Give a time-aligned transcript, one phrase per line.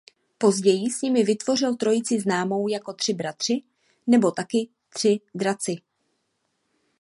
[0.37, 3.61] Později s nimi vytvořil trojici známou jako „Tři bratři“
[4.07, 5.75] nebo taky „Tři draci“.